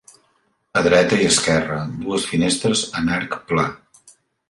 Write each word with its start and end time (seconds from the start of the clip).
A 0.81 0.81
dreta 0.87 1.19
i 1.19 1.27
esquerra, 1.33 1.79
dues 2.07 2.27
finestres 2.33 2.85
en 3.03 3.15
arc 3.21 3.41
pla. 3.53 3.71